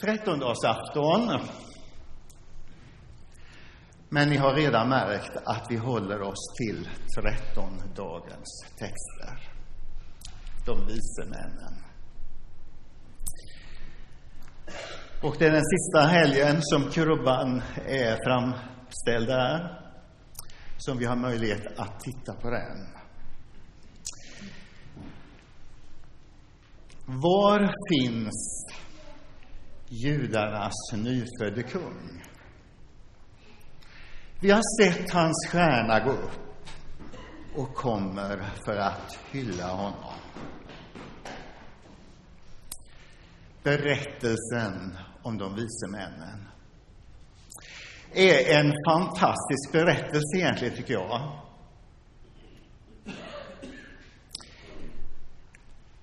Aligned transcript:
Trettondagsafton. 0.00 1.40
Men 4.08 4.28
ni 4.28 4.36
har 4.36 4.54
redan 4.54 4.88
märkt 4.88 5.36
att 5.44 5.66
vi 5.70 5.76
håller 5.76 6.22
oss 6.22 6.54
till 6.58 6.88
trettondagens 7.18 8.64
texter. 8.78 9.52
De 10.66 10.86
vise 10.86 11.24
männen. 11.24 11.84
Och 15.22 15.36
det 15.38 15.46
är 15.46 15.50
den 15.52 15.64
sista 15.64 16.00
helgen 16.00 16.56
som 16.62 16.90
krubban 16.90 17.62
är 17.86 18.18
framställd 18.24 19.28
där, 19.28 19.80
som 20.78 20.98
vi 20.98 21.04
har 21.04 21.16
möjlighet 21.16 21.78
att 21.78 22.00
titta 22.00 22.34
på 22.34 22.50
den. 22.50 22.94
Var 27.06 27.72
finns 27.90 28.66
judarnas 29.88 30.92
nyfödde 30.92 31.62
kung? 31.62 32.22
Vi 34.40 34.50
har 34.50 34.82
sett 34.82 35.10
hans 35.10 35.48
stjärna 35.50 36.00
gå 36.00 36.10
upp 36.10 36.40
och 37.56 37.74
kommer 37.74 38.50
för 38.64 38.76
att 38.76 39.18
hylla 39.30 39.68
honom. 39.68 40.14
Berättelsen 43.62 44.98
om 45.22 45.38
de 45.38 45.54
vise 45.54 45.88
männen 45.90 46.48
är 48.14 48.58
en 48.58 48.72
fantastisk 48.88 49.72
berättelse 49.72 50.36
egentligen, 50.36 50.76
tycker 50.76 50.94
jag. 50.94 51.40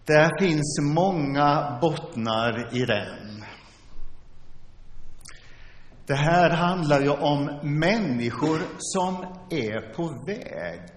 Där 0.06 0.40
finns 0.40 0.80
många 0.82 1.78
bottnar 1.82 2.76
i 2.76 2.86
den. 2.86 3.31
Det 6.12 6.18
här 6.18 6.50
handlar 6.50 7.02
ju 7.02 7.10
om 7.10 7.60
människor 7.64 8.60
som 8.78 9.16
är 9.50 9.94
på 9.94 10.26
väg. 10.26 10.90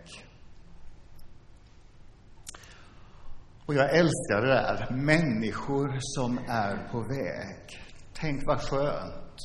Och 3.66 3.74
jag 3.74 3.96
älskar 3.96 4.40
det 4.40 4.46
där, 4.46 4.90
människor 4.90 5.96
som 6.00 6.38
är 6.48 6.88
på 6.92 7.00
väg. 7.00 7.82
Tänk 8.12 8.46
vad 8.46 8.60
skönt 8.60 9.36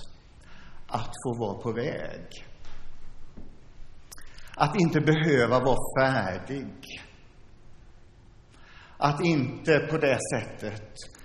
att 0.87 1.13
få 1.25 1.39
vara 1.39 1.61
på 1.61 1.71
väg. 1.71 2.25
Att 4.55 4.75
inte 4.75 5.01
behöva 5.01 5.59
vara 5.59 5.77
färdig. 5.99 7.01
Att 8.97 9.21
inte 9.21 9.79
på 9.79 9.97
det 9.97 10.17
sättet 10.33 11.18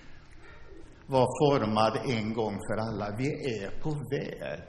var 1.07 1.27
formad 1.41 1.97
en 2.11 2.35
gång 2.35 2.59
för 2.69 2.77
alla. 2.77 3.17
Vi 3.17 3.27
är 3.27 3.81
på 3.83 3.91
väg, 3.91 4.63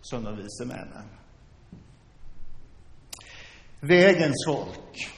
som 0.00 0.24
de 0.24 0.36
vise 0.36 0.64
männen. 0.64 1.08
Vägens 3.80 4.44
folk. 4.46 5.12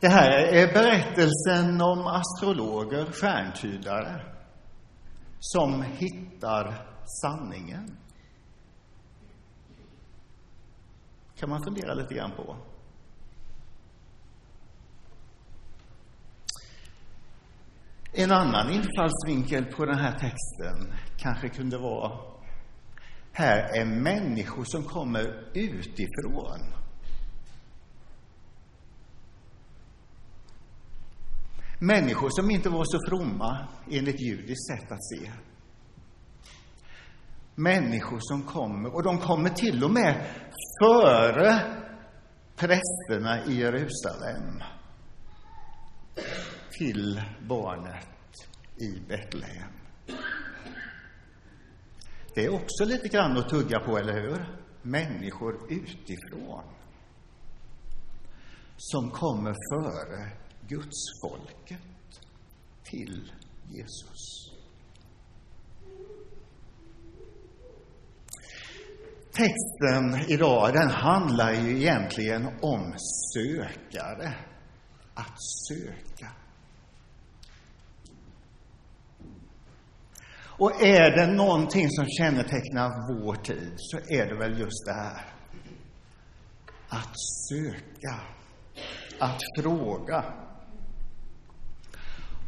Det 0.00 0.08
här 0.08 0.30
är 0.30 0.72
berättelsen 0.72 1.80
om 1.80 2.06
astrologer, 2.06 3.12
stjärntydare, 3.12 4.20
som 5.40 5.82
hittar 5.82 6.86
sanningen. 7.22 8.02
kan 11.42 11.50
man 11.50 11.64
fundera 11.64 11.94
lite 11.94 12.14
grann 12.14 12.32
på. 12.36 12.56
En 18.14 18.32
annan 18.32 18.70
infallsvinkel 18.70 19.64
på 19.64 19.86
den 19.86 19.98
här 19.98 20.12
texten 20.12 20.94
kanske 21.16 21.48
kunde 21.48 21.78
vara 21.78 22.32
här 23.32 23.80
är 23.80 23.84
människor 23.84 24.64
som 24.64 24.84
kommer 24.84 25.44
utifrån. 25.54 26.60
Människor 31.78 32.28
som 32.30 32.50
inte 32.50 32.68
var 32.68 32.84
så 32.84 32.98
fromma 33.08 33.68
enligt 33.90 34.20
judiskt 34.20 34.66
sätt 34.66 34.92
att 34.92 35.04
se. 35.04 35.30
Människor 37.54 38.18
som 38.20 38.42
kommer, 38.42 38.94
och 38.94 39.02
de 39.02 39.18
kommer 39.18 39.48
till 39.48 39.84
och 39.84 39.90
med 39.90 40.26
före 40.82 41.60
prästerna 42.56 43.44
i 43.44 43.60
Jerusalem 43.60 44.62
till 46.78 47.22
barnet 47.48 48.06
i 48.76 49.00
Betlehem. 49.08 49.72
Det 52.34 52.44
är 52.44 52.54
också 52.54 52.84
lite 52.84 53.08
grann 53.08 53.36
att 53.36 53.48
tugga 53.48 53.80
på, 53.80 53.98
eller 53.98 54.12
hur? 54.12 54.58
Människor 54.82 55.72
utifrån 55.72 56.64
som 58.76 59.10
kommer 59.10 59.56
före 59.70 60.30
Gudsfolket 60.68 62.20
till 62.84 63.32
Jesus. 63.68 64.52
Texten 69.32 70.30
idag, 70.30 70.72
den 70.72 70.90
handlar 70.90 71.52
ju 71.52 71.76
egentligen 71.76 72.46
om 72.62 72.94
sökare. 73.34 74.34
Att 75.14 75.36
söka. 75.68 76.41
Och 80.58 80.82
är 80.82 81.10
det 81.10 81.26
någonting 81.26 81.90
som 81.90 82.06
kännetecknar 82.06 83.14
vår 83.14 83.34
tid 83.34 83.72
så 83.76 83.98
är 83.98 84.26
det 84.26 84.38
väl 84.38 84.58
just 84.60 84.86
det 84.86 84.92
här. 84.92 85.24
Att 86.88 87.14
söka. 87.48 88.20
Att 89.18 89.40
fråga. 89.58 90.24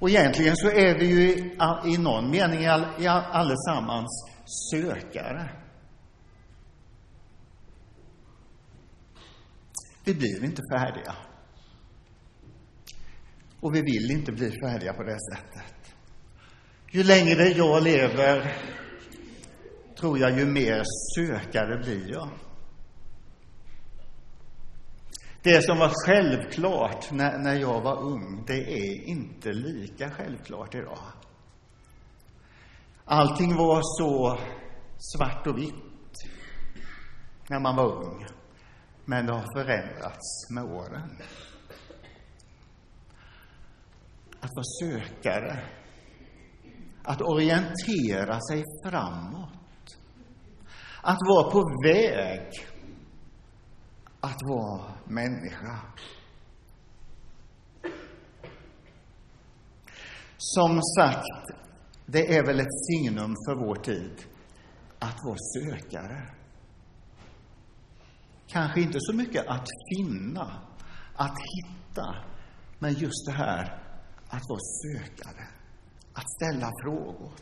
Och 0.01 0.11
egentligen 0.11 0.57
så 0.57 0.71
är 0.71 0.99
vi 0.99 1.07
ju 1.07 1.57
i 1.95 1.99
någon 1.99 2.31
mening 2.31 2.67
allesammans 3.07 4.11
sökare. 4.71 5.51
Vi 10.05 10.15
blir 10.15 10.45
inte 10.45 10.63
färdiga. 10.73 11.17
Och 13.61 13.75
vi 13.75 13.83
vill 13.83 14.11
inte 14.11 14.33
bli 14.33 14.51
färdiga 14.51 14.93
på 14.93 15.03
det 15.03 15.19
sättet. 15.21 15.74
Ju 16.95 17.05
längre 17.05 17.49
jag 17.49 17.83
lever, 17.83 18.57
tror 19.99 20.19
jag, 20.19 20.39
ju 20.39 20.47
mer 20.47 20.83
sökare 21.17 21.79
blir 21.79 22.13
jag. 22.13 22.29
Det 25.43 25.63
som 25.65 25.79
var 25.79 25.93
självklart 26.07 27.11
när, 27.11 27.39
när 27.39 27.55
jag 27.55 27.81
var 27.81 28.03
ung, 28.03 28.45
det 28.47 28.73
är 28.73 29.09
inte 29.09 29.53
lika 29.53 30.11
självklart 30.11 30.75
idag. 30.75 30.99
Allting 33.05 33.57
var 33.57 33.81
så 33.83 34.39
svart 34.99 35.47
och 35.47 35.59
vitt 35.59 36.15
när 37.49 37.61
man 37.61 37.77
var 37.77 38.05
ung. 38.05 38.27
Men 39.05 39.27
det 39.27 39.33
har 39.33 39.53
förändrats 39.57 40.51
med 40.51 40.65
åren. 40.65 41.23
Att 44.41 44.51
vara 44.55 44.65
sökare 44.81 45.59
att 47.05 47.23
orientera 47.23 48.41
sig 48.41 48.65
framåt. 48.85 49.97
Att 51.03 51.19
vara 51.29 51.51
på 51.51 51.83
väg. 51.85 52.51
Att 54.21 54.39
vara 54.49 54.93
människa. 55.05 55.81
Som 60.37 60.83
sagt, 60.83 61.59
det 62.07 62.37
är 62.37 62.47
väl 62.47 62.61
ett 62.61 62.85
signum 62.87 63.35
för 63.47 63.67
vår 63.67 63.75
tid 63.75 64.25
att 64.99 65.19
vara 65.25 65.37
sökare. 65.55 66.29
Kanske 68.47 68.81
inte 68.81 68.99
så 69.01 69.13
mycket 69.13 69.47
att 69.47 69.69
finna, 69.97 70.63
att 71.15 71.37
hitta, 71.39 72.17
men 72.79 72.93
just 72.93 73.27
det 73.27 73.33
här 73.33 73.83
att 74.29 74.43
vara 74.49 74.61
sökare 74.83 75.54
att 76.15 76.31
ställa 76.31 76.71
frågor. 76.83 77.33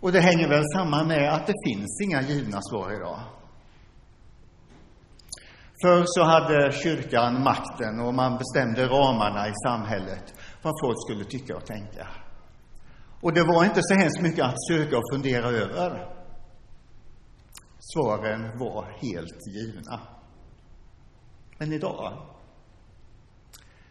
Och 0.00 0.12
det 0.12 0.20
hänger 0.20 0.48
väl 0.48 0.64
samman 0.74 1.08
med 1.08 1.34
att 1.34 1.46
det 1.46 1.54
finns 1.66 2.00
inga 2.04 2.22
givna 2.22 2.60
svar 2.62 2.92
idag. 2.96 3.20
Förr 5.82 6.04
så 6.06 6.24
hade 6.24 6.72
kyrkan 6.72 7.42
makten 7.42 8.00
och 8.00 8.14
man 8.14 8.38
bestämde 8.38 8.86
ramarna 8.86 9.48
i 9.48 9.52
samhället, 9.66 10.34
vad 10.62 10.74
folk 10.82 10.96
skulle 11.06 11.24
tycka 11.24 11.56
och 11.56 11.66
tänka. 11.66 12.08
Och 13.20 13.32
det 13.32 13.44
var 13.44 13.64
inte 13.64 13.80
så 13.82 13.94
hemskt 13.94 14.22
mycket 14.22 14.44
att 14.44 14.66
söka 14.68 14.98
och 14.98 15.04
fundera 15.12 15.48
över. 15.48 16.16
Svaren 17.78 18.58
var 18.58 18.84
helt 18.84 19.46
givna. 19.56 20.00
Men 21.58 21.72
idag 21.72 22.35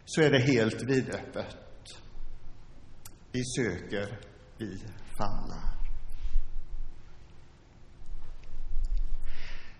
så 0.06 0.22
är 0.22 0.31
det 0.31 0.40
helt 0.40 0.84
vidöppet. 0.84 1.57
Vi 3.31 3.44
söker, 3.46 4.19
vi 4.57 4.78
famlar. 5.18 5.75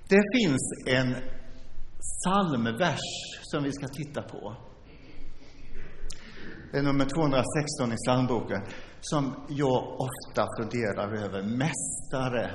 Det 0.08 0.24
finns 0.38 0.84
en 0.88 1.16
psalmvers 2.00 3.00
som 3.42 3.64
vi 3.64 3.72
ska 3.72 3.88
titta 3.88 4.22
på. 4.22 4.58
Det 6.72 6.78
är 6.78 6.84
nummer 6.84 7.06
216 7.06 7.92
i 7.92 7.96
psalmboken 7.96 8.62
som 9.02 9.46
jag 9.50 9.98
ofta 10.00 10.48
funderar 10.60 11.24
över. 11.24 11.42
Mästare, 11.44 12.52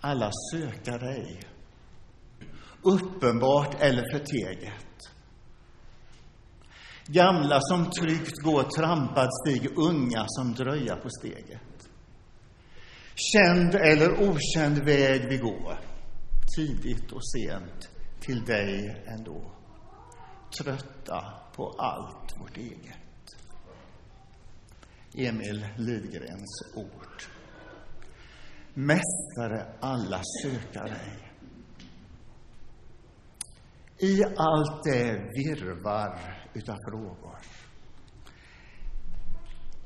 alla 0.00 0.30
söka 0.52 0.98
dig. 0.98 1.40
Uppenbart 2.82 3.76
eller 3.80 4.18
förteget. 4.18 5.17
Gamla 7.10 7.60
som 7.60 7.90
tryggt 7.90 8.42
går 8.42 8.62
trampad 8.62 9.28
stig, 9.32 9.78
unga 9.78 10.24
som 10.28 10.54
dröja 10.54 10.96
på 10.96 11.10
steget. 11.10 11.90
Känd 13.14 13.74
eller 13.74 14.12
okänd 14.12 14.78
väg 14.78 15.28
vi 15.28 15.36
går, 15.36 15.78
tidigt 16.56 17.12
och 17.12 17.30
sent, 17.30 17.88
till 18.20 18.44
dig 18.44 19.04
ändå. 19.06 19.50
Trötta 20.58 21.24
på 21.56 21.70
allt 21.78 22.40
vårt 22.40 22.56
eget. 22.56 23.36
Emil 25.14 25.66
Lidgrens 25.76 26.72
ord. 26.74 27.22
Mästare, 28.74 29.74
alla 29.80 30.20
söka 30.42 30.82
dig. 30.82 31.32
I 33.98 34.24
allt 34.24 34.84
det 34.84 35.30
virvar 35.34 36.37
utav 36.54 36.76
frågor. 36.88 37.38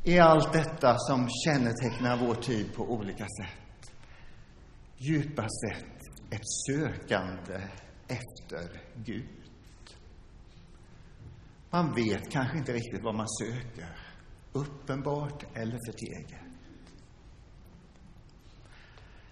I 0.04 0.18
allt 0.18 0.52
detta 0.52 0.98
som 0.98 1.28
kännetecknar 1.44 2.26
vår 2.26 2.34
tid 2.34 2.74
på 2.74 2.82
olika 2.82 3.24
sätt. 3.24 3.92
Djupast 4.96 5.60
sett 5.60 6.02
ett 6.30 6.48
sökande 6.66 7.68
efter 8.08 8.82
Gud. 8.96 9.96
Man 11.70 11.94
vet 11.94 12.30
kanske 12.30 12.58
inte 12.58 12.72
riktigt 12.72 13.02
vad 13.02 13.14
man 13.14 13.28
söker, 13.28 13.96
uppenbart 14.52 15.56
eller 15.56 15.78
förteget. 15.86 16.40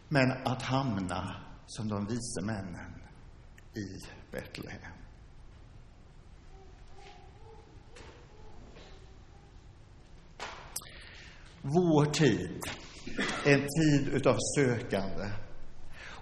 Men 0.08 0.30
att 0.44 0.62
hamna 0.62 1.36
som 1.66 1.88
de 1.88 2.06
vise 2.06 2.42
männen 2.42 3.02
i 3.74 3.86
Betlehem. 4.30 4.99
Vår 11.62 12.04
tid, 12.04 12.60
en 13.44 13.60
tid 13.60 14.08
utav 14.14 14.36
sökande. 14.56 15.30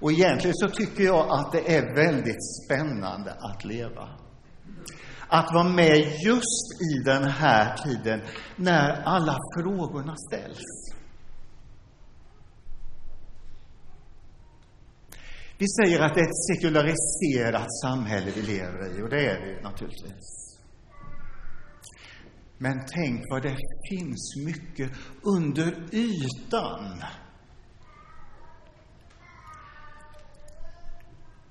Och 0.00 0.12
egentligen 0.12 0.54
så 0.54 0.68
tycker 0.68 1.04
jag 1.04 1.30
att 1.30 1.52
det 1.52 1.76
är 1.76 1.94
väldigt 1.94 2.64
spännande 2.64 3.32
att 3.32 3.64
leva. 3.64 4.08
Att 5.28 5.54
vara 5.54 5.68
med 5.68 5.96
just 6.24 6.82
i 6.82 7.02
den 7.04 7.24
här 7.24 7.76
tiden 7.76 8.20
när 8.56 9.02
alla 9.02 9.38
frågorna 9.56 10.16
ställs. 10.16 10.62
Vi 15.58 15.66
säger 15.68 16.00
att 16.00 16.14
det 16.14 16.20
är 16.20 16.24
ett 16.24 16.46
sekulariserat 16.56 17.80
samhälle 17.82 18.30
vi 18.34 18.42
lever 18.42 18.98
i, 18.98 19.02
och 19.02 19.08
det 19.08 19.26
är 19.26 19.40
det 19.40 19.48
ju 19.48 19.60
naturligtvis. 19.60 20.47
Men 22.58 22.84
tänk 22.86 23.24
vad 23.30 23.42
det 23.42 23.56
finns 23.90 24.36
mycket 24.46 24.92
under 25.22 25.94
ytan. 25.94 27.02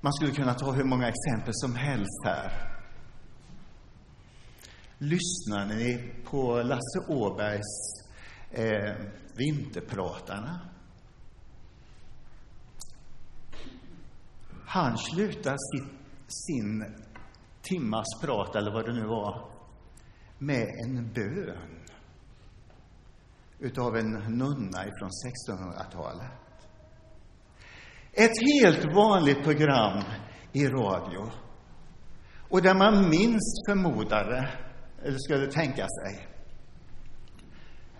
Man 0.01 0.13
skulle 0.13 0.31
kunna 0.31 0.54
ta 0.54 0.71
hur 0.71 0.83
många 0.83 1.07
exempel 1.07 1.54
som 1.54 1.75
helst 1.75 2.25
här. 2.25 2.77
Lyssnar 4.98 5.65
ni 5.65 6.13
på 6.25 6.63
Lasse 6.63 7.00
Åbergs 7.07 8.03
eh, 8.51 8.95
Vinterpratarna? 9.38 10.60
Han 14.65 14.98
slutar 14.98 15.56
sitt, 15.57 15.89
sin 16.27 16.86
timmas 17.62 18.06
prat, 18.21 18.56
eller 18.56 18.71
vad 18.71 18.86
det 18.86 18.94
nu 18.94 19.06
var, 19.07 19.56
med 20.38 20.68
en 20.84 21.13
bön 21.13 21.84
utav 23.60 23.98
en 23.98 24.12
nunna 24.12 24.88
ifrån 24.88 25.10
1600-talet. 25.50 26.31
Ett 28.13 28.62
helt 28.62 28.95
vanligt 28.95 29.44
program 29.44 30.04
i 30.54 30.68
radio 30.68 31.31
och 32.50 32.62
där 32.62 32.75
man 32.75 33.10
minst 33.10 33.68
förmodade, 33.69 34.50
eller 35.04 35.18
skulle 35.18 35.51
tänka 35.51 35.88
sig, 35.88 36.28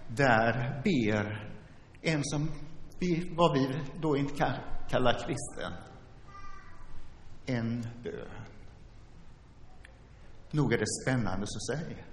där 0.08 0.82
ber 0.84 1.54
en 2.02 2.24
som 2.24 2.52
vi, 3.00 3.34
vad 3.38 3.54
vi 3.54 3.82
då 4.02 4.18
inte 4.18 4.34
kan 4.34 4.54
kalla 4.90 5.14
kristen, 5.14 5.74
en 7.46 7.82
bön. 8.04 8.48
Nog 10.52 10.74
är 10.74 10.78
det 10.78 11.04
spännande, 11.04 11.48
så 11.48 11.76
säg. 11.76 12.06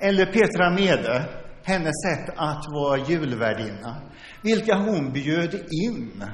Eller 0.00 0.26
Petra 0.26 0.70
Mede, 0.70 1.28
hennes 1.62 2.02
sätt 2.02 2.34
att 2.36 2.64
vara 2.72 2.98
julvärdinna, 2.98 3.96
vilka 4.42 4.76
hon 4.76 5.12
bjöd 5.12 5.54
in 5.54 6.24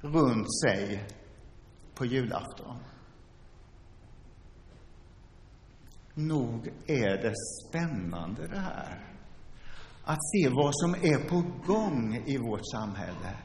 runt 0.00 0.60
sig 0.60 1.04
på 1.94 2.04
julafton. 2.04 2.76
Nog 6.14 6.68
är 6.86 7.22
det 7.22 7.34
spännande 7.36 8.48
det 8.48 8.58
här. 8.58 9.04
Att 10.04 10.18
se 10.32 10.48
vad 10.48 10.76
som 10.76 10.94
är 10.94 11.28
på 11.28 11.42
gång 11.66 12.22
i 12.26 12.38
vårt 12.38 12.70
samhälle 12.72 13.36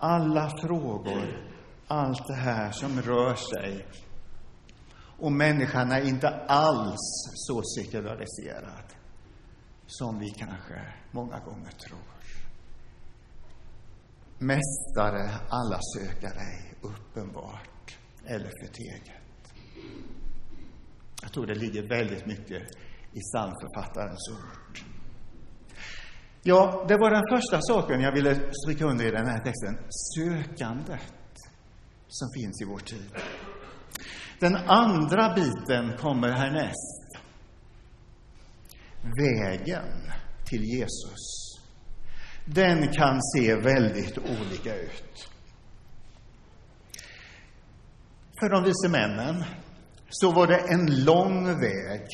alla 0.00 0.50
frågor, 0.50 1.52
allt 1.86 2.26
det 2.26 2.34
här 2.34 2.70
som 2.70 3.02
rör 3.02 3.34
sig. 3.34 3.86
Och 5.20 5.32
människan 5.32 5.92
är 5.92 6.08
inte 6.08 6.28
alls 6.48 7.32
så 7.34 7.62
sekulariserad 7.62 8.84
som 9.86 10.18
vi 10.18 10.30
kanske 10.30 10.94
många 11.10 11.38
gånger 11.38 11.70
tror. 11.70 12.00
Mästare, 14.38 15.30
alla 15.48 15.78
söka 15.96 16.28
dig, 16.34 16.74
uppenbart 16.82 17.98
eller 18.24 18.50
förteget. 18.64 19.20
Jag 21.22 21.32
tror 21.32 21.46
det 21.46 21.54
ligger 21.54 21.88
väldigt 21.88 22.26
mycket 22.26 22.62
i 23.12 23.20
psalmförfattarens 23.20 24.28
ord. 24.30 24.78
Ja, 26.42 26.84
det 26.88 26.96
var 26.96 27.10
den 27.10 27.22
första 27.30 27.60
saken 27.60 28.00
jag 28.00 28.12
ville 28.12 28.52
stryka 28.52 28.84
under 28.84 29.06
i 29.06 29.10
den 29.10 29.26
här 29.26 29.38
texten. 29.38 29.78
Sökandet 29.90 31.34
som 32.08 32.28
finns 32.36 32.62
i 32.62 32.64
vår 32.64 32.78
tid. 32.78 33.10
Den 34.40 34.56
andra 34.56 35.34
biten 35.34 35.96
kommer 35.96 36.28
härnäst. 36.28 37.18
Vägen 39.02 40.12
till 40.44 40.64
Jesus. 40.64 41.50
Den 42.44 42.92
kan 42.92 43.22
se 43.22 43.54
väldigt 43.54 44.18
olika 44.18 44.76
ut. 44.76 45.28
För 48.40 48.48
de 48.48 48.64
vise 48.64 48.88
männen 48.88 49.44
så 50.08 50.32
var 50.32 50.46
det 50.46 50.58
en 50.58 51.04
lång 51.04 51.60
väg. 51.60 52.06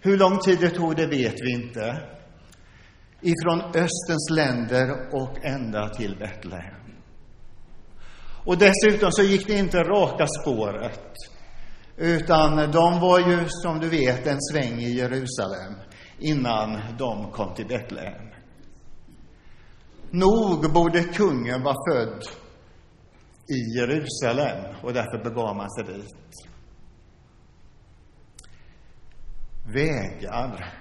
Hur 0.00 0.16
lång 0.16 0.38
tid 0.38 0.58
det 0.60 0.70
tog, 0.70 0.96
det 0.96 1.06
vet 1.06 1.34
vi 1.40 1.52
inte 1.52 2.02
ifrån 3.20 3.60
Östens 3.60 4.30
länder 4.30 5.14
och 5.14 5.44
ända 5.44 5.88
till 5.88 6.16
Betlehem. 6.18 6.97
Och 8.48 8.58
dessutom 8.58 9.12
så 9.12 9.22
gick 9.22 9.46
det 9.46 9.58
inte 9.58 9.78
raka 9.82 10.26
spåret, 10.26 11.12
utan 11.96 12.56
de 12.70 13.00
var 13.00 13.18
ju, 13.18 13.48
som 13.48 13.80
du 13.80 13.88
vet, 13.88 14.26
en 14.26 14.38
sväng 14.40 14.78
i 14.78 14.90
Jerusalem 14.90 15.74
innan 16.18 16.80
de 16.98 17.30
kom 17.32 17.54
till 17.54 17.66
Betlehem. 17.66 18.28
Nog 20.10 20.72
borde 20.72 21.02
kungen 21.02 21.62
vara 21.62 21.76
född 21.90 22.22
i 23.48 23.78
Jerusalem 23.78 24.76
och 24.82 24.92
därför 24.92 25.24
begav 25.24 25.56
man 25.56 25.70
sig 25.70 25.84
dit. 25.84 26.48
Vägar 29.66 30.74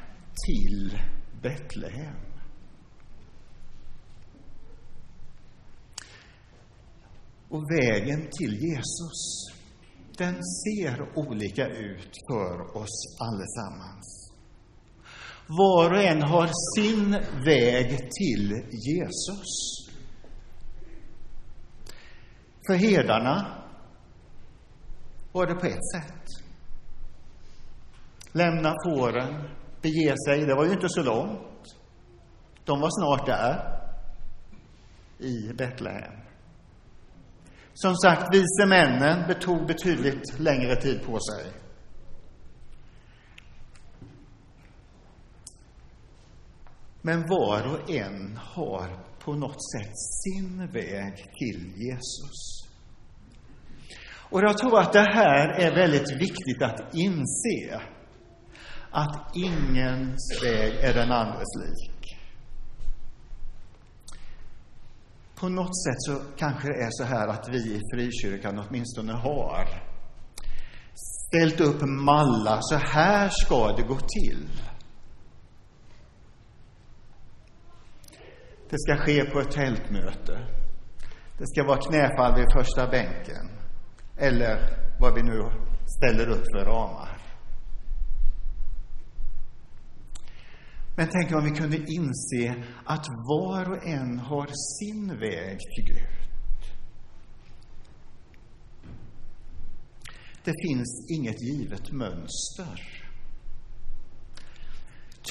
till 0.45 0.99
Betlehem. 1.41 2.26
Och 7.49 7.71
vägen 7.71 8.27
till 8.31 8.53
Jesus, 8.53 9.47
den 10.17 10.35
ser 10.43 11.17
olika 11.17 11.67
ut 11.67 12.11
för 12.29 12.77
oss 12.77 13.17
allesammans. 13.19 14.33
Var 15.47 15.91
och 15.91 16.03
en 16.03 16.21
har 16.21 16.49
sin 16.75 17.11
väg 17.45 17.89
till 18.11 18.51
Jesus. 18.71 19.87
För 22.67 22.73
herdarna 22.73 23.63
var 25.31 25.47
det 25.47 25.55
på 25.55 25.65
ett 25.65 25.91
sätt. 25.95 26.23
Lämna 28.31 28.73
fåren, 28.85 29.49
bege 29.81 30.15
sig. 30.27 30.45
Det 30.45 30.55
var 30.55 30.65
ju 30.65 30.73
inte 30.73 30.89
så 30.89 31.03
långt. 31.03 31.75
De 32.65 32.79
var 32.79 32.89
snart 32.89 33.25
där, 33.25 33.79
i 35.19 35.53
Betlehem. 35.53 36.26
Som 37.81 37.95
sagt, 37.95 38.35
vise 38.35 38.65
männen 38.67 39.27
betog 39.27 39.67
betydligt 39.67 40.39
längre 40.39 40.75
tid 40.75 41.01
på 41.05 41.19
sig. 41.19 41.51
Men 47.01 47.21
var 47.27 47.73
och 47.73 47.89
en 47.89 48.37
har 48.37 49.05
på 49.19 49.33
något 49.33 49.71
sätt 49.71 49.97
sin 49.97 50.71
väg 50.73 51.15
till 51.15 51.73
Jesus. 51.75 52.67
Och 54.29 54.41
jag 54.41 54.57
tror 54.57 54.79
att 54.79 54.93
det 54.93 55.13
här 55.13 55.49
är 55.49 55.75
väldigt 55.75 56.21
viktigt 56.21 56.61
att 56.61 56.95
inse. 56.95 57.81
Att 58.91 59.35
ingens 59.35 60.43
väg 60.43 60.73
är 60.73 60.93
den 60.93 61.11
andres 61.11 61.55
lik. 61.59 61.96
På 65.39 65.49
något 65.49 65.83
sätt 65.83 65.95
så 65.97 66.21
kanske 66.37 66.67
det 66.67 66.83
är 66.83 66.89
så 66.91 67.03
här 67.03 67.27
att 67.27 67.49
vi 67.49 67.57
i 67.57 67.81
frikyrkan 67.93 68.65
åtminstone 68.67 69.13
har 69.13 69.67
ställt 71.27 71.59
upp 71.61 71.81
mallar. 71.81 72.59
Så 72.61 72.75
här 72.75 73.29
ska 73.29 73.75
det 73.75 73.83
gå 73.83 73.97
till. 73.99 74.47
Det 78.69 78.79
ska 78.79 78.97
ske 78.97 79.25
på 79.25 79.39
ett 79.39 79.51
tältmöte. 79.51 80.47
Det 81.37 81.47
ska 81.47 81.63
vara 81.63 81.81
knäfall 81.81 82.35
vid 82.35 82.45
första 82.53 82.87
bänken. 82.87 83.49
Eller 84.17 84.77
vad 84.99 85.15
vi 85.15 85.23
nu 85.23 85.41
ställer 85.97 86.29
upp 86.29 86.43
för 86.53 86.65
ramar. 86.65 87.16
Men 90.97 91.07
tänk 91.11 91.31
om 91.31 91.43
vi 91.43 91.51
kunde 91.51 91.77
inse 91.77 92.63
att 92.85 93.05
var 93.07 93.71
och 93.71 93.87
en 93.87 94.19
har 94.19 94.47
sin 94.79 95.19
väg 95.19 95.59
till 95.59 95.85
Gud. 95.85 96.07
Det 100.43 100.53
finns 100.67 101.07
inget 101.09 101.41
givet 101.41 101.91
mönster. 101.91 103.05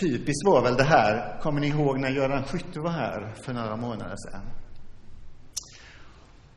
Typiskt 0.01 0.47
var 0.47 0.63
väl 0.63 0.77
det 0.77 0.85
här, 0.85 1.41
kommer 1.41 1.61
ni 1.61 1.67
ihåg 1.67 2.01
när 2.01 2.11
Göran 2.11 2.45
Skytte 2.45 2.81
var 2.81 2.91
här 2.91 3.35
för 3.45 3.53
några 3.53 3.77
månader 3.77 4.17
sedan? 4.17 4.51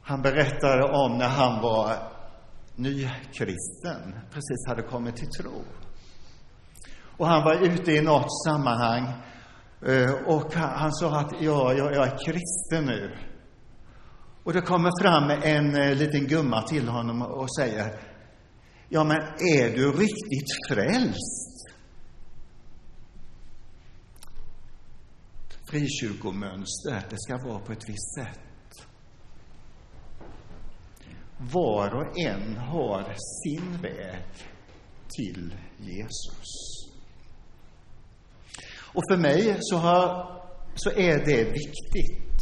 Han 0.02 0.22
berättade 0.22 0.84
om 0.84 1.18
när 1.18 1.30
han 1.30 1.62
var 1.62 1.96
nykristen, 2.76 4.20
precis 4.32 4.68
hade 4.68 4.82
kommit 4.82 5.16
till 5.16 5.30
tro. 5.30 5.64
Och 7.20 7.28
han 7.28 7.44
var 7.44 7.66
ute 7.66 7.92
i 7.92 8.02
något 8.02 8.44
sammanhang 8.46 9.14
eh, 9.86 10.12
och 10.26 10.54
han 10.54 10.94
sa 10.94 11.20
att 11.20 11.32
ja, 11.42 11.74
jag, 11.74 11.94
jag 11.96 12.08
är 12.08 12.18
kristen 12.26 12.86
nu. 12.86 13.18
Och 14.44 14.54
det 14.54 14.62
kommer 14.62 15.04
fram 15.04 15.30
en 15.44 15.76
eh, 15.76 15.96
liten 15.96 16.28
gumma 16.28 16.62
till 16.62 16.88
honom 16.88 17.22
och 17.22 17.56
säger 17.56 18.00
Ja, 18.90 19.04
men 19.04 19.18
är 19.58 19.76
du 19.76 19.92
riktigt 19.92 20.68
frälst? 20.70 21.70
Frikyrkomönster, 25.70 27.06
det 27.10 27.20
ska 27.20 27.38
vara 27.38 27.60
på 27.60 27.72
ett 27.72 27.90
visst 27.90 28.16
sätt. 28.16 28.88
Var 31.38 31.96
och 31.96 32.20
en 32.20 32.58
har 32.58 33.16
sin 33.44 33.82
väg 33.82 34.26
till 35.10 35.56
Jesus. 35.78 36.79
Och 38.94 39.04
för 39.10 39.18
mig 39.18 39.58
så, 39.60 39.78
har, 39.78 40.32
så 40.76 40.90
är 40.90 41.26
det 41.26 41.44
viktigt 41.44 42.40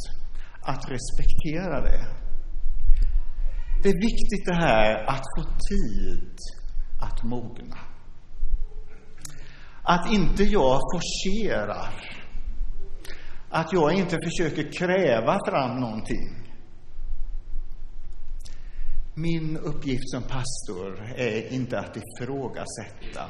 att 0.62 0.90
respektera 0.90 1.82
det. 1.82 2.06
Det 3.84 3.90
är 3.90 4.02
viktigt 4.02 4.46
det 4.46 4.56
här 4.56 5.06
att 5.06 5.24
få 5.38 5.44
tid 5.44 6.38
att 7.02 7.24
mogna. 7.24 7.78
Att 9.84 10.12
inte 10.12 10.44
jag 10.44 10.80
forcerar. 10.94 12.18
Att 13.50 13.74
jag 13.74 13.94
inte 13.94 14.18
försöker 14.24 14.72
kräva 14.72 15.40
fram 15.48 15.80
någonting. 15.80 16.48
Min 19.14 19.58
uppgift 19.58 20.10
som 20.10 20.24
pastor 20.24 21.14
är 21.16 21.54
inte 21.54 21.80
att 21.80 21.98
ifrågasätta 21.98 23.30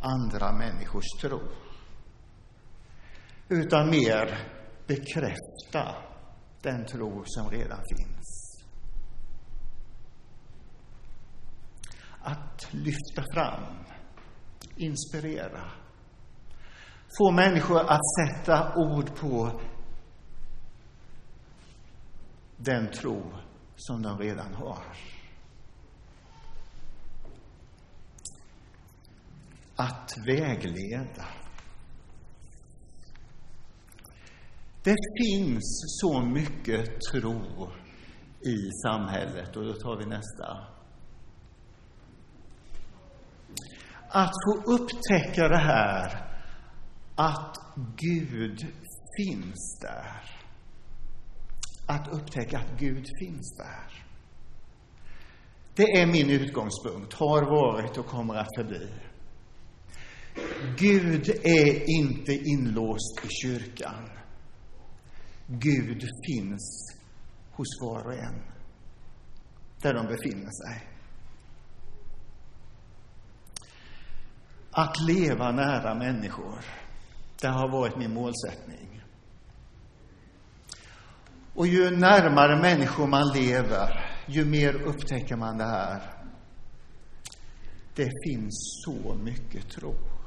andra 0.00 0.52
människors 0.52 1.04
tro 1.20 1.40
utan 3.48 3.90
mer 3.90 4.38
bekräfta 4.86 5.94
den 6.62 6.86
tro 6.86 7.22
som 7.26 7.50
redan 7.50 7.80
finns. 7.96 8.58
Att 12.20 12.68
lyfta 12.70 13.24
fram, 13.34 13.84
inspirera, 14.76 15.70
få 17.18 17.30
människor 17.30 17.80
att 17.80 18.00
sätta 18.20 18.74
ord 18.76 19.16
på 19.16 19.60
den 22.56 22.90
tro 22.90 23.32
som 23.76 24.02
de 24.02 24.18
redan 24.18 24.54
har. 24.54 24.82
Att 29.76 30.14
vägleda. 30.26 31.24
Det 34.88 35.24
finns 35.24 35.84
så 36.00 36.20
mycket 36.20 37.00
tro 37.12 37.70
i 38.40 38.70
samhället, 38.82 39.56
och 39.56 39.64
då 39.64 39.72
tar 39.72 39.96
vi 39.96 40.06
nästa. 40.06 40.66
Att 44.08 44.32
få 44.46 44.72
upptäcka 44.72 45.48
det 45.48 45.58
här 45.58 46.32
att 47.14 47.56
Gud 47.96 48.66
finns 49.16 49.78
där. 49.82 50.22
Att 51.86 52.08
upptäcka 52.08 52.58
att 52.58 52.80
Gud 52.80 53.06
finns 53.18 53.56
där. 53.56 54.04
Det 55.74 56.00
är 56.00 56.06
min 56.06 56.30
utgångspunkt, 56.30 57.14
har 57.14 57.42
varit 57.42 57.98
och 57.98 58.06
kommer 58.06 58.34
att 58.34 58.56
förbli. 58.56 58.88
Gud 60.78 61.28
är 61.44 61.98
inte 62.00 62.32
inlåst 62.32 63.20
i 63.24 63.28
kyrkan. 63.42 64.17
Gud 65.50 66.02
finns 66.26 66.94
hos 67.52 67.80
var 67.80 68.06
och 68.06 68.14
en, 68.14 68.42
där 69.82 69.94
de 69.94 70.06
befinner 70.06 70.50
sig. 70.50 70.88
Att 74.70 75.00
leva 75.00 75.52
nära 75.52 75.94
människor, 75.94 76.58
det 77.40 77.48
har 77.48 77.68
varit 77.68 77.96
min 77.96 78.14
målsättning. 78.14 79.02
Och 81.54 81.66
ju 81.66 81.90
närmare 81.90 82.60
människor 82.60 83.06
man 83.06 83.32
lever, 83.34 84.14
ju 84.26 84.44
mer 84.44 84.74
upptäcker 84.74 85.36
man 85.36 85.58
det 85.58 85.64
här. 85.64 86.02
Det 87.94 88.10
finns 88.26 88.82
så 88.84 89.14
mycket 89.14 89.70
tro. 89.70 90.17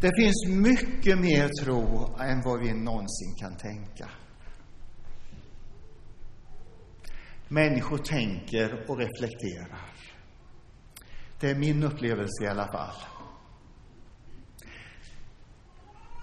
Det 0.00 0.12
finns 0.16 0.46
mycket 0.48 1.18
mer 1.18 1.48
tro 1.64 2.16
än 2.20 2.42
vad 2.42 2.60
vi 2.60 2.72
någonsin 2.72 3.34
kan 3.38 3.56
tänka. 3.56 4.10
Människor 7.48 7.98
tänker 7.98 8.90
och 8.90 8.98
reflekterar. 8.98 9.90
Det 11.40 11.50
är 11.50 11.54
min 11.54 11.82
upplevelse 11.82 12.44
i 12.44 12.48
alla 12.48 12.72
fall. 12.72 12.94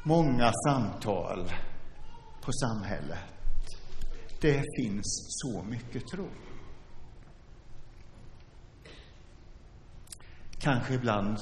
Många 0.04 0.52
samtal 0.68 1.52
på 2.42 2.52
samhället. 2.52 3.20
Det 4.42 4.64
finns 4.78 5.26
så 5.28 5.64
mycket 5.64 6.08
tro. 6.08 6.30
Kanske 10.60 10.94
ibland 10.94 11.38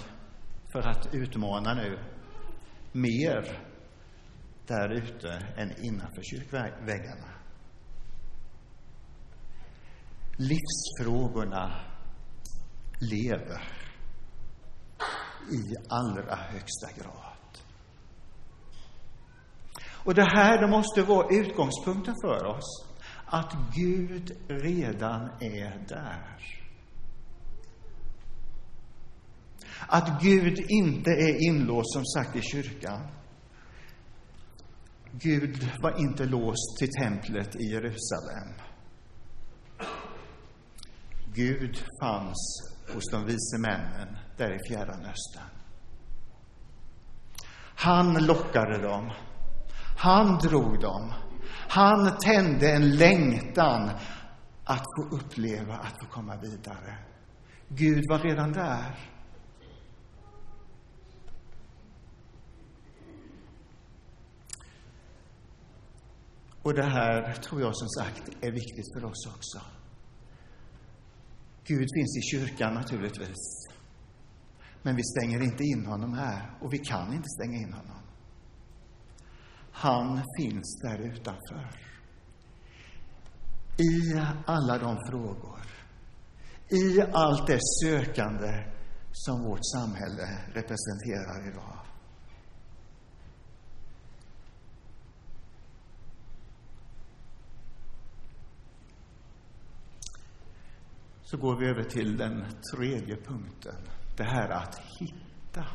för 0.72 0.80
att 0.80 1.14
utmana 1.14 1.74
nu 1.74 2.13
mer 2.94 3.60
där 4.68 4.90
ute 4.90 5.30
än 5.58 5.86
innanför 5.86 6.22
kyrkväggarna. 6.24 7.34
Livsfrågorna 10.38 11.80
lever 13.12 13.62
i 15.52 15.76
allra 15.90 16.36
högsta 16.36 16.88
grad. 16.98 17.34
Och 20.06 20.14
det 20.14 20.30
här 20.36 20.62
det 20.62 20.68
måste 20.68 21.02
vara 21.02 21.28
utgångspunkten 21.36 22.16
för 22.22 22.46
oss, 22.46 22.88
att 23.26 23.56
Gud 23.76 24.38
redan 24.48 25.22
är 25.42 25.86
där. 25.88 26.63
Att 29.88 30.22
Gud 30.22 30.60
inte 30.70 31.12
är 31.12 31.48
inlåst, 31.48 31.94
som 31.94 32.06
sagt, 32.06 32.36
i 32.36 32.42
kyrkan. 32.42 33.08
Gud 35.12 35.70
var 35.82 36.00
inte 36.00 36.26
låst 36.26 36.78
till 36.80 36.90
templet 36.90 37.56
i 37.56 37.64
Jerusalem. 37.64 38.54
Gud 41.36 41.84
fanns 42.02 42.74
hos 42.94 43.12
de 43.12 43.26
vise 43.26 43.58
männen 43.58 44.18
där 44.38 44.56
i 44.56 44.60
Fjärran 44.70 45.06
Östern. 45.06 45.50
Han 47.76 48.26
lockade 48.26 48.82
dem. 48.82 49.12
Han 49.98 50.38
drog 50.38 50.80
dem. 50.80 51.14
Han 51.70 52.18
tände 52.18 52.72
en 52.72 52.96
längtan 52.96 53.90
att 54.64 54.86
få 54.98 55.16
uppleva, 55.16 55.74
att 55.74 56.00
få 56.00 56.06
komma 56.06 56.36
vidare. 56.36 56.98
Gud 57.68 58.04
var 58.10 58.20
redan 58.20 58.52
där. 58.52 59.13
Och 66.64 66.74
det 66.74 66.84
här 66.84 67.34
tror 67.34 67.62
jag 67.62 67.76
som 67.76 67.90
sagt 67.90 68.30
är 68.42 68.52
viktigt 68.52 68.94
för 68.94 69.06
oss 69.06 69.28
också. 69.36 69.62
Gud 71.64 71.88
finns 71.96 72.18
i 72.18 72.22
kyrkan 72.22 72.74
naturligtvis. 72.74 73.68
Men 74.82 74.96
vi 74.96 75.04
stänger 75.04 75.44
inte 75.44 75.64
in 75.64 75.86
honom 75.86 76.14
här 76.14 76.58
och 76.62 76.74
vi 76.74 76.78
kan 76.78 77.14
inte 77.14 77.30
stänga 77.30 77.58
in 77.58 77.74
honom. 77.74 78.02
Han 79.72 80.24
finns 80.38 80.80
där 80.82 81.00
utanför. 81.00 81.80
I 83.78 84.22
alla 84.46 84.78
de 84.78 84.98
frågor, 85.10 85.62
i 86.70 87.02
allt 87.14 87.48
det 87.48 87.60
sökande 87.84 88.74
som 89.12 89.44
vårt 89.44 89.66
samhälle 89.76 90.28
representerar 90.54 91.48
idag. 91.52 91.83
Så 101.34 101.40
går 101.40 101.56
vi 101.56 101.68
över 101.68 101.84
till 101.84 102.18
den 102.18 102.46
tredje 102.74 103.16
punkten, 103.16 103.76
det 104.18 104.24
här 104.24 104.50
att 104.50 104.82
hitta. 105.00 105.66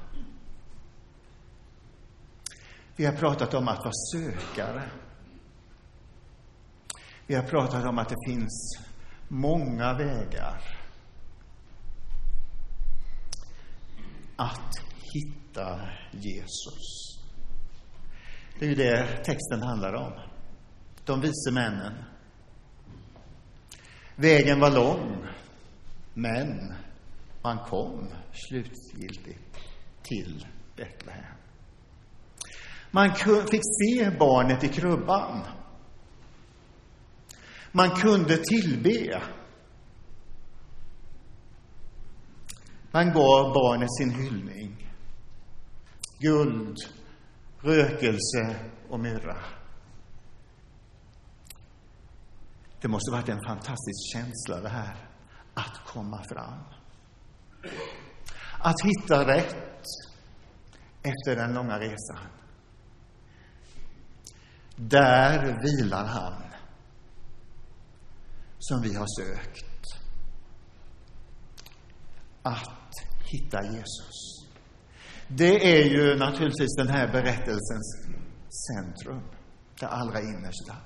Vi 2.96 3.04
har 3.04 3.12
pratat 3.12 3.54
om 3.54 3.68
att 3.68 3.78
vara 3.78 3.92
sökare. 4.12 4.90
Vi 7.26 7.34
har 7.34 7.42
pratat 7.42 7.84
om 7.84 7.98
att 7.98 8.08
det 8.08 8.16
finns 8.26 8.78
många 9.28 9.94
vägar 9.94 10.62
att 14.36 14.72
hitta 15.14 15.80
Jesus. 16.12 17.18
Det 18.58 18.64
är 18.64 18.68
ju 18.68 18.74
det 18.74 19.24
texten 19.24 19.62
handlar 19.62 19.92
om. 19.92 20.12
De 21.04 21.20
vise 21.20 21.50
männen. 21.52 22.04
Vägen 24.16 24.60
var 24.60 24.70
lång, 24.70 25.26
men 26.18 26.74
man 27.42 27.58
kom 27.58 28.08
slutgiltigt 28.32 29.56
till 30.02 30.46
Betlehem. 30.76 31.34
Man 32.90 33.14
fick 33.50 33.62
se 33.62 34.10
barnet 34.18 34.64
i 34.64 34.68
krubban. 34.68 35.44
Man 37.72 37.90
kunde 37.90 38.36
tillbe. 38.36 39.22
Man 42.90 43.06
gav 43.06 43.52
barnet 43.54 43.96
sin 43.98 44.10
hyllning. 44.10 44.92
Guld, 46.18 46.76
rökelse 47.60 48.56
och 48.88 49.00
myrra. 49.00 49.36
Det 52.80 52.88
måste 52.88 53.10
varit 53.10 53.28
en 53.28 53.44
fantastisk 53.46 54.12
känsla 54.12 54.60
det 54.60 54.68
här, 54.68 55.07
att 55.58 55.86
komma 55.86 56.22
fram. 56.28 56.58
Att 58.58 58.80
hitta 58.84 59.26
rätt 59.26 59.84
efter 61.02 61.36
den 61.36 61.54
långa 61.54 61.78
resan. 61.78 62.26
Där 64.76 65.60
vilar 65.62 66.04
han 66.04 66.42
som 68.58 68.82
vi 68.82 68.94
har 68.94 69.06
sökt. 69.20 69.84
Att 72.42 72.92
hitta 73.32 73.62
Jesus. 73.62 74.46
Det 75.28 75.80
är 75.80 75.84
ju 75.84 76.18
naturligtvis 76.18 76.76
den 76.76 76.88
här 76.88 77.08
berättelsens 77.12 78.06
centrum, 78.68 79.22
det 79.80 79.86
allra 79.86 80.20
innersta. 80.20 80.76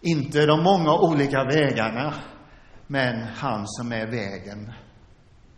Inte 0.00 0.46
de 0.46 0.62
många 0.62 0.98
olika 0.98 1.44
vägarna, 1.44 2.14
men 2.92 3.22
han 3.22 3.68
som 3.68 3.92
är 3.92 4.06
vägen 4.06 4.72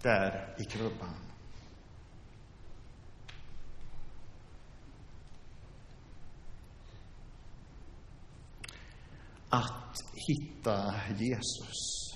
där 0.03 0.55
i 0.59 0.65
krubban. 0.65 1.15
att 9.49 9.97
hitta 10.29 10.95
Jesus. 11.19 12.15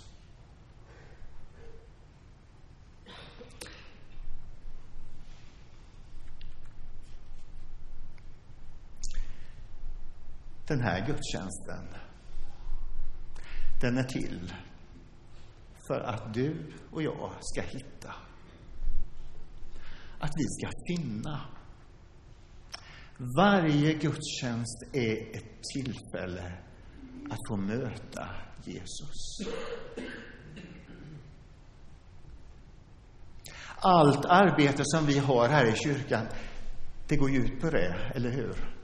Den 10.66 10.81
här 10.81 11.07
gudstjänsten, 11.07 11.88
den 13.81 13.98
är 13.98 14.02
till 14.02 14.52
för 15.88 16.01
att 16.01 16.35
du 16.35 16.72
och 16.90 17.03
jag 17.03 17.33
ska 17.40 17.62
hitta. 17.62 18.14
Att 20.18 20.33
vi 20.37 20.44
ska 20.44 20.70
finna. 20.88 21.40
Varje 23.37 23.92
gudstjänst 23.92 24.83
är 24.92 25.37
ett 25.37 25.62
tillfälle 25.74 26.53
att 27.31 27.38
få 27.48 27.57
möta 27.57 28.29
Jesus. 28.64 29.38
Allt 33.81 34.24
arbete 34.24 34.83
som 34.85 35.07
vi 35.07 35.18
har 35.18 35.48
här 35.48 35.64
i 35.64 35.77
kyrkan, 35.77 36.27
det 37.09 37.16
går 37.16 37.31
ju 37.31 37.38
ut 37.38 37.61
på 37.61 37.70
det, 37.70 38.12
eller 38.14 38.31
hur? 38.31 38.74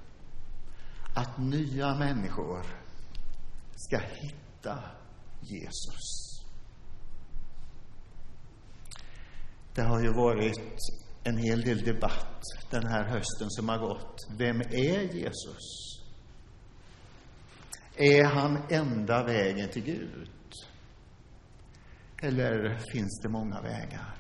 Att 1.17 1.39
nya 1.39 1.95
människor 1.95 2.67
ska 3.77 3.99
hitta 3.99 4.79
Jesus. 5.41 6.24
Det 9.75 9.83
har 9.83 10.01
ju 10.01 10.13
varit 10.13 10.79
en 11.25 11.39
hel 11.39 11.61
del 11.61 11.85
debatt 11.85 12.41
den 12.71 12.87
här 12.87 13.05
hösten 13.05 13.51
som 13.51 13.69
har 13.69 13.79
gått. 13.79 14.17
Vem 14.39 14.61
är 14.61 15.15
Jesus? 15.15 15.95
Är 17.97 18.25
han 18.25 18.59
enda 18.71 19.25
vägen 19.25 19.69
till 19.69 19.83
Gud? 19.83 20.31
Eller 22.23 22.79
finns 22.93 23.21
det 23.23 23.29
många 23.29 23.61
vägar? 23.61 24.15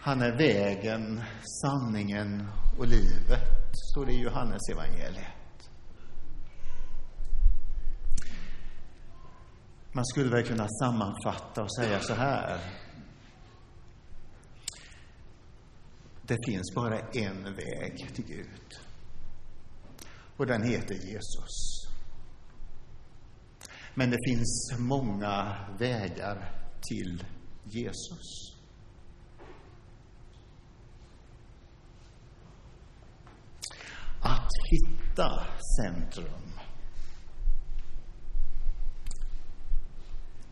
Han 0.00 0.22
är 0.22 0.36
vägen, 0.36 1.22
sanningen 1.62 2.48
och 2.78 2.86
livet, 2.86 3.72
står 3.92 4.06
det 4.06 4.12
i 4.12 4.22
Johannes 4.22 4.68
evangeliet. 4.72 5.37
Man 9.98 10.06
skulle 10.06 10.30
väl 10.30 10.46
kunna 10.46 10.68
sammanfatta 10.68 11.62
och 11.62 11.74
säga 11.74 12.00
så 12.00 12.14
här. 12.14 12.60
Det 16.22 16.38
finns 16.46 16.74
bara 16.74 16.98
en 16.98 17.44
väg 17.44 18.10
till 18.14 18.24
Gud. 18.24 18.80
Och 20.36 20.46
den 20.46 20.62
heter 20.62 20.94
Jesus. 20.94 21.86
Men 23.94 24.10
det 24.10 24.18
finns 24.28 24.72
många 24.78 25.56
vägar 25.78 26.52
till 26.80 27.24
Jesus. 27.64 28.56
Att 34.20 34.50
hitta 34.70 35.46
centrum. 35.76 36.57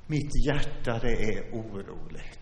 Mitt 0.09 0.47
hjärta 0.47 0.99
det 0.99 1.35
är 1.35 1.51
oroligt 1.53 2.39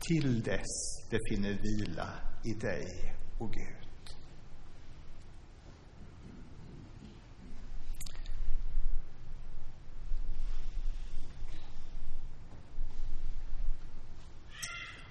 till 0.00 0.42
dess 0.42 0.94
det 1.10 1.18
finner 1.30 1.52
vila 1.52 2.08
i 2.44 2.52
dig, 2.52 3.14
o 3.38 3.46
Gud. 3.46 3.84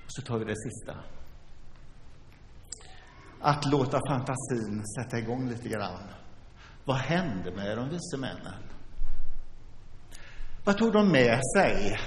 Så 0.08 0.22
tar 0.22 0.40
vi 0.40 0.46
det 0.46 0.56
sista. 0.56 1.04
Att 3.42 3.72
låta 3.72 4.00
fantasin 4.10 4.84
sätta 4.88 5.20
igång 5.20 5.50
lite 5.50 5.70
grann. 5.70 6.10
Vad 6.86 6.98
hände 6.98 7.52
med 7.52 7.78
de 7.78 7.90
vise 7.90 8.18
männen? 8.18 8.64
Vad 10.66 10.78
tog 10.78 10.94
de 10.94 11.12
med 11.12 11.40
sig 11.56 12.00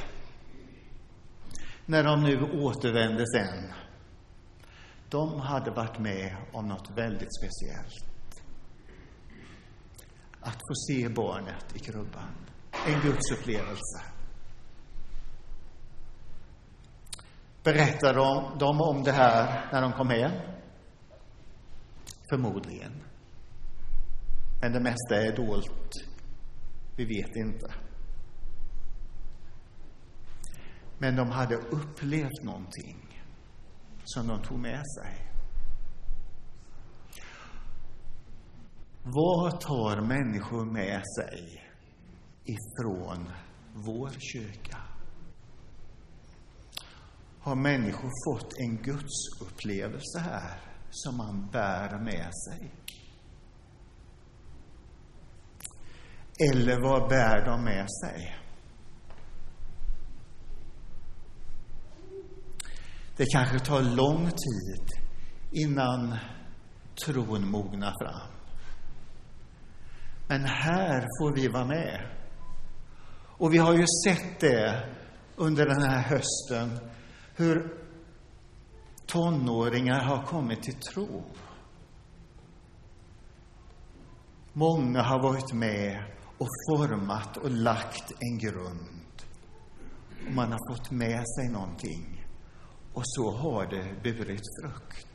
när 1.86 2.04
de 2.04 2.22
nu 2.22 2.42
återvände 2.42 3.24
sen? 3.26 3.72
De 5.08 5.40
hade 5.40 5.70
varit 5.70 5.98
med 5.98 6.36
om 6.52 6.68
något 6.68 6.90
väldigt 6.96 7.36
speciellt. 7.38 7.94
Att 10.40 10.54
få 10.54 10.74
se 10.88 11.08
barnet 11.08 11.76
i 11.76 11.78
krubban. 11.78 12.34
En 12.86 13.00
gudsupplevelse. 13.00 14.02
Berättade 17.62 18.18
de 18.58 18.80
om 18.80 19.02
det 19.02 19.12
här 19.12 19.68
när 19.72 19.82
de 19.82 19.92
kom 19.92 20.10
hem? 20.10 20.32
Förmodligen. 22.30 23.02
Men 24.60 24.72
det 24.72 24.80
mesta 24.80 25.16
är 25.16 25.36
dolt. 25.36 25.92
Vi 26.96 27.04
vet 27.04 27.36
inte. 27.36 27.85
Men 30.98 31.16
de 31.16 31.30
hade 31.30 31.56
upplevt 31.56 32.42
någonting 32.42 33.22
som 34.04 34.26
de 34.26 34.42
tog 34.42 34.58
med 34.58 34.82
sig. 34.86 35.32
Vad 39.02 39.60
tar 39.60 40.00
människor 40.00 40.64
med 40.64 41.02
sig 41.18 41.62
ifrån 42.44 43.32
vår 43.74 44.10
kyrka? 44.18 44.78
Har 47.40 47.54
människor 47.54 48.10
fått 48.26 48.52
en 48.58 48.76
gudsupplevelse 48.76 50.18
här 50.18 50.60
som 50.90 51.16
man 51.16 51.48
bär 51.52 51.98
med 51.98 52.30
sig? 52.34 52.74
Eller 56.52 56.80
vad 56.80 57.08
bär 57.08 57.44
de 57.44 57.64
med 57.64 57.86
sig? 57.90 58.45
Det 63.16 63.26
kanske 63.32 63.58
tar 63.58 63.82
lång 63.82 64.26
tid 64.26 65.02
innan 65.52 66.16
tron 67.04 67.50
mognar 67.50 67.94
fram. 68.02 68.30
Men 70.28 70.44
här 70.44 71.00
får 71.00 71.34
vi 71.34 71.48
vara 71.48 71.64
med. 71.64 72.10
Och 73.38 73.54
vi 73.54 73.58
har 73.58 73.74
ju 73.74 73.84
sett 74.06 74.40
det 74.40 74.88
under 75.36 75.66
den 75.66 75.82
här 75.82 76.02
hösten, 76.02 76.90
hur 77.36 77.72
tonåringar 79.06 80.00
har 80.00 80.22
kommit 80.22 80.62
till 80.62 80.74
tro. 80.74 81.24
Många 84.52 85.02
har 85.02 85.22
varit 85.22 85.52
med 85.52 86.04
och 86.38 86.48
format 86.68 87.36
och 87.36 87.50
lagt 87.50 88.12
en 88.20 88.38
grund. 88.38 89.22
Och 90.26 90.32
man 90.32 90.52
har 90.52 90.74
fått 90.74 90.90
med 90.90 91.24
sig 91.36 91.48
någonting. 91.48 92.25
Och 92.96 93.02
så 93.04 93.30
har 93.30 93.66
det 93.66 94.02
burit 94.02 94.42
frukt. 94.60 95.06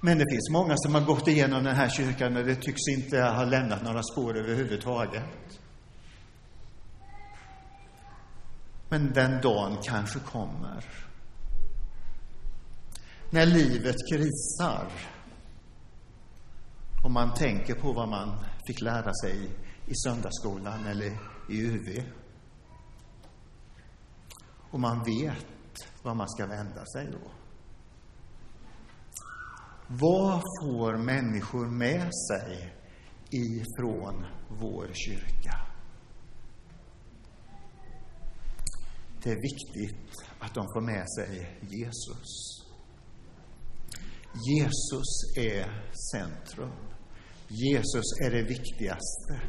Men 0.00 0.18
det 0.18 0.24
finns 0.30 0.50
många 0.50 0.74
som 0.76 0.94
har 0.94 1.00
gått 1.00 1.28
igenom 1.28 1.64
den 1.64 1.76
här 1.76 1.88
kyrkan 1.88 2.36
och 2.36 2.44
det 2.44 2.54
tycks 2.54 2.88
inte 2.88 3.20
ha 3.20 3.44
lämnat 3.44 3.82
några 3.82 4.02
spår 4.02 4.36
överhuvudtaget. 4.36 5.60
Men 8.88 9.12
den 9.12 9.40
dagen 9.40 9.76
kanske 9.82 10.18
kommer. 10.18 10.84
När 13.30 13.46
livet 13.46 13.96
krisar 14.10 14.88
och 17.04 17.10
man 17.10 17.34
tänker 17.34 17.74
på 17.74 17.92
vad 17.92 18.08
man 18.08 18.44
fick 18.66 18.80
lära 18.80 19.12
sig 19.14 19.50
i 19.86 19.94
söndagsskolan 19.94 20.86
eller 20.86 21.18
i 21.48 21.60
UV 21.60 22.02
och 24.70 24.80
man 24.80 25.04
vet 25.04 25.46
var 26.02 26.14
man 26.14 26.28
ska 26.28 26.46
vända 26.46 26.86
sig 26.86 27.08
då. 27.12 27.30
Vad 29.86 30.40
får 30.40 30.96
människor 30.96 31.66
med 31.66 32.10
sig 32.14 32.74
ifrån 33.30 34.26
vår 34.48 34.90
kyrka? 34.94 35.54
Det 39.22 39.30
är 39.30 39.42
viktigt 39.42 40.12
att 40.38 40.54
de 40.54 40.66
får 40.74 40.80
med 40.80 41.04
sig 41.10 41.58
Jesus. 41.60 42.58
Jesus 44.48 45.36
är 45.38 45.92
centrum. 46.12 46.72
Jesus 47.48 48.04
är 48.24 48.30
det 48.30 48.42
viktigaste. 48.42 49.40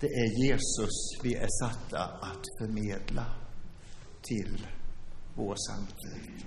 Det 0.00 0.06
är 0.06 0.46
Jesus 0.46 1.20
vi 1.22 1.34
är 1.34 1.48
satta 1.60 2.04
att 2.04 2.44
förmedla 2.58 3.39
till 4.22 4.66
vår 5.34 5.54
samtid. 5.68 6.44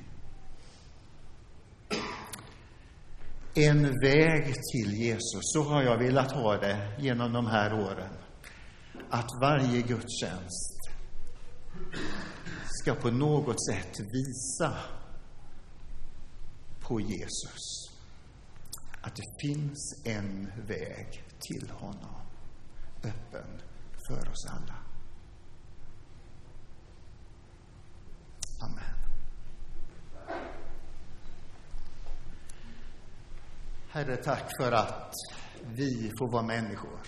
En 3.55 3.83
väg 3.83 4.53
till 4.71 4.93
Jesus, 4.93 5.41
så 5.41 5.63
har 5.63 5.83
jag 5.83 5.97
velat 5.97 6.31
ha 6.31 6.57
det 6.57 6.95
genom 6.99 7.33
de 7.33 7.45
här 7.45 7.73
åren. 7.73 8.13
Att 9.09 9.29
varje 9.41 9.81
gudstjänst 9.81 10.79
ska 12.65 12.95
på 12.95 13.11
något 13.11 13.65
sätt 13.65 13.99
visa 13.99 14.77
på 16.81 16.99
Jesus. 16.99 17.89
Att 19.01 19.15
det 19.15 19.47
finns 19.47 20.01
en 20.05 20.51
väg 20.67 21.23
till 21.39 21.69
honom, 21.69 22.21
öppen 23.03 23.61
för 24.07 24.29
oss 24.29 24.45
alla. 24.49 24.92
Amen. 28.63 28.93
Herre, 33.89 34.15
tack 34.15 34.51
för 34.59 34.71
att 34.71 35.13
vi 35.65 36.11
får 36.19 36.31
vara 36.31 36.43
människor. 36.43 36.99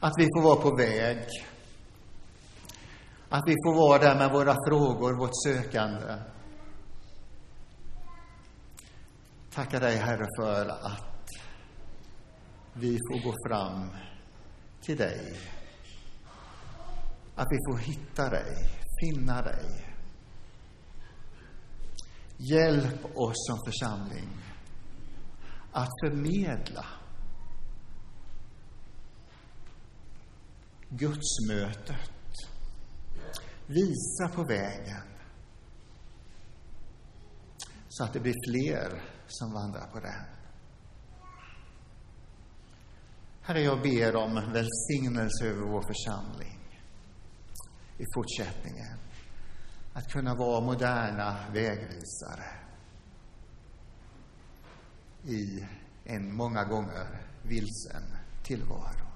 Att 0.00 0.12
vi 0.18 0.24
får 0.24 0.42
vara 0.42 0.56
på 0.56 0.76
väg. 0.76 1.26
Att 3.28 3.42
vi 3.46 3.54
får 3.64 3.74
vara 3.74 3.98
där 3.98 4.18
med 4.18 4.30
våra 4.32 4.54
frågor, 4.68 5.18
vårt 5.18 5.42
sökande. 5.46 6.14
Tackar 9.50 9.80
dig, 9.80 9.96
Herre, 9.96 10.26
för 10.38 10.68
att 10.68 11.28
vi 12.72 12.92
får 12.92 13.22
gå 13.24 13.34
fram 13.48 13.90
till 14.80 14.96
dig. 14.96 15.40
Att 17.34 17.46
vi 17.50 17.58
får 17.66 17.78
hitta 17.78 18.30
dig, 18.30 18.83
finna 19.04 19.42
dig. 19.42 19.94
Hjälp 22.36 23.04
oss 23.04 23.46
som 23.48 23.58
församling 23.66 24.28
att 25.72 25.90
förmedla 26.04 26.86
gudsmötet. 30.88 32.10
Visa 33.66 34.28
på 34.34 34.44
vägen 34.44 35.02
så 37.88 38.04
att 38.04 38.12
det 38.12 38.20
blir 38.20 38.34
fler 38.48 39.02
som 39.26 39.52
vandrar 39.52 39.86
på 39.92 40.00
den. 40.00 40.24
Herre, 43.42 43.60
jag 43.60 43.82
ber 43.82 44.16
om 44.16 44.34
välsignelse 44.34 45.46
över 45.46 45.62
vår 45.62 45.82
församling 45.82 46.63
i 47.98 48.04
fortsättningen. 48.14 48.98
Att 49.92 50.12
kunna 50.12 50.34
vara 50.34 50.60
moderna 50.60 51.36
vägvisare 51.52 52.44
i 55.24 55.66
en 56.04 56.34
många 56.36 56.64
gånger 56.64 57.06
vilsen 57.42 58.02
tillvaro. 58.42 59.06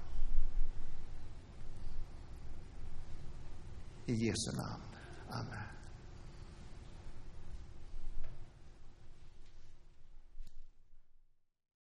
I 4.05 4.13
Jesu 4.13 4.57
namn. 4.57 4.83
Amen. 5.29 5.68